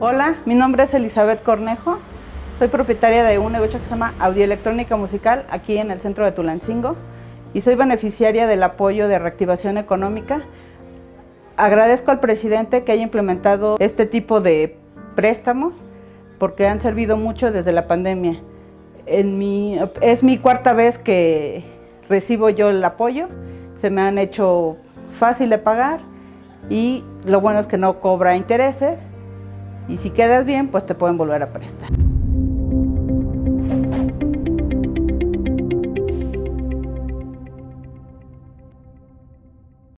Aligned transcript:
Hola, 0.00 0.36
mi 0.46 0.54
nombre 0.54 0.84
es 0.84 0.94
Elizabeth 0.94 1.42
Cornejo. 1.42 1.98
Soy 2.58 2.68
propietaria 2.68 3.22
de 3.24 3.38
un 3.38 3.52
negocio 3.52 3.78
que 3.78 3.84
se 3.84 3.90
llama 3.90 4.14
Audioelectrónica 4.18 4.96
Musical 4.96 5.44
aquí 5.50 5.76
en 5.76 5.90
el 5.90 6.00
centro 6.00 6.24
de 6.24 6.32
Tulancingo 6.32 6.96
y 7.52 7.60
soy 7.60 7.74
beneficiaria 7.74 8.46
del 8.46 8.62
apoyo 8.62 9.06
de 9.06 9.18
reactivación 9.18 9.76
económica. 9.76 10.44
Agradezco 11.58 12.10
al 12.10 12.20
presidente 12.20 12.84
que 12.84 12.92
haya 12.92 13.02
implementado 13.02 13.76
este 13.80 14.06
tipo 14.06 14.40
de 14.40 14.78
préstamos 15.14 15.74
porque 16.38 16.66
han 16.66 16.80
servido 16.80 17.18
mucho 17.18 17.52
desde 17.52 17.72
la 17.72 17.86
pandemia. 17.86 18.40
En 19.04 19.36
mi, 19.36 19.78
es 20.00 20.22
mi 20.22 20.38
cuarta 20.38 20.72
vez 20.72 20.96
que 20.96 21.64
recibo 22.08 22.48
yo 22.48 22.70
el 22.70 22.82
apoyo, 22.82 23.28
se 23.80 23.90
me 23.90 24.00
han 24.00 24.16
hecho 24.16 24.78
fácil 25.18 25.50
de 25.50 25.58
pagar 25.58 26.00
y 26.70 27.04
lo 27.26 27.42
bueno 27.42 27.60
es 27.60 27.66
que 27.66 27.76
no 27.76 28.00
cobra 28.00 28.36
intereses 28.36 28.98
y 29.88 29.98
si 29.98 30.10
quedas 30.10 30.44
bien 30.44 30.68
pues 30.68 30.86
te 30.86 30.94
pueden 30.94 31.16
volver 31.16 31.42
a 31.42 31.52
prestar. 31.52 31.90